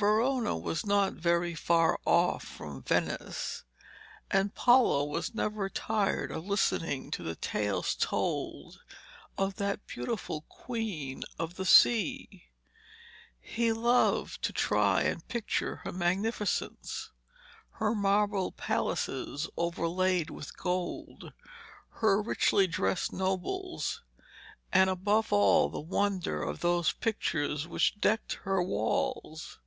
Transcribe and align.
Verona 0.00 0.56
was 0.56 0.86
not 0.86 1.12
very 1.14 1.54
far 1.54 1.98
off 2.06 2.44
from 2.44 2.80
Venice, 2.80 3.64
and 4.30 4.54
Paolo 4.54 5.04
was 5.04 5.34
never 5.34 5.68
tired 5.68 6.30
of 6.30 6.46
listening 6.46 7.10
to 7.10 7.22
the 7.22 7.34
tales 7.34 7.96
told 7.96 8.80
of 9.36 9.56
that 9.56 9.86
beautiful 9.86 10.42
Queen 10.42 11.22
of 11.38 11.56
the 11.56 11.66
Sea. 11.66 12.44
He 13.40 13.72
loved 13.74 14.40
to 14.44 14.54
try 14.54 15.02
and 15.02 15.26
picture 15.28 15.82
her 15.84 15.92
magnificence, 15.92 17.10
her 17.72 17.94
marble 17.94 18.52
palaces 18.52 19.50
overlaid 19.58 20.30
with 20.30 20.56
gold, 20.56 21.32
her 21.96 22.22
richly 22.22 22.66
dressed 22.66 23.12
nobles, 23.12 24.02
and, 24.72 24.88
above 24.88 25.30
all, 25.30 25.68
the 25.68 25.78
wonder 25.80 26.42
of 26.42 26.60
those 26.60 26.92
pictures 26.92 27.66
which 27.68 28.00
decked 28.00 28.34
her 28.44 28.62
walls. 28.62 29.58